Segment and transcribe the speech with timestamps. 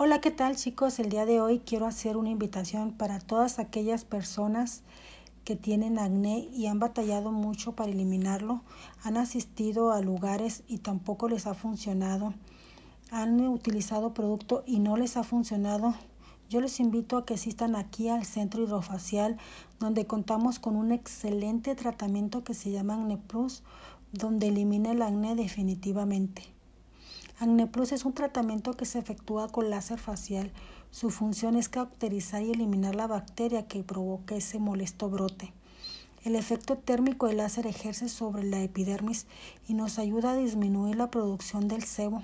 [0.00, 1.00] Hola, ¿qué tal chicos?
[1.00, 4.84] El día de hoy quiero hacer una invitación para todas aquellas personas
[5.42, 8.62] que tienen acné y han batallado mucho para eliminarlo,
[9.02, 12.32] han asistido a lugares y tampoco les ha funcionado,
[13.10, 15.96] han utilizado producto y no les ha funcionado.
[16.48, 19.36] Yo les invito a que asistan aquí al centro hidrofacial
[19.80, 23.64] donde contamos con un excelente tratamiento que se llama Acne Plus,
[24.12, 26.57] donde elimina el acné definitivamente.
[27.40, 30.50] Acne Plus es un tratamiento que se efectúa con láser facial.
[30.90, 35.52] Su función es caracterizar y eliminar la bacteria que provoca ese molesto brote.
[36.24, 39.28] El efecto térmico del láser ejerce sobre la epidermis
[39.68, 42.22] y nos ayuda a disminuir la producción del sebo,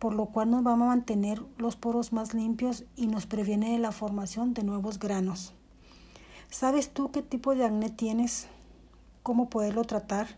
[0.00, 3.78] por lo cual nos va a mantener los poros más limpios y nos previene de
[3.78, 5.54] la formación de nuevos granos.
[6.50, 8.48] ¿Sabes tú qué tipo de acné tienes?
[9.22, 10.36] ¿Cómo poderlo tratar?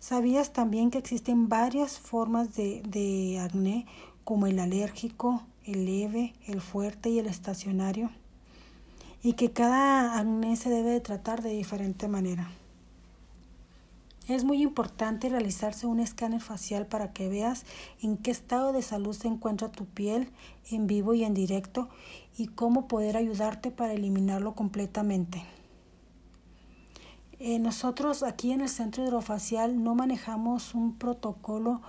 [0.00, 3.84] ¿Sabías también que existen varias formas de, de acné,
[4.24, 8.10] como el alérgico, el leve, el fuerte y el estacionario?
[9.22, 12.50] Y que cada acné se debe de tratar de diferente manera.
[14.26, 17.66] Es muy importante realizarse un escáner facial para que veas
[18.00, 20.30] en qué estado de salud se encuentra tu piel
[20.70, 21.90] en vivo y en directo
[22.38, 25.44] y cómo poder ayudarte para eliminarlo completamente.
[27.42, 31.80] Eh, nosotros aquí en el centro hidrofacial no manejamos un protocolo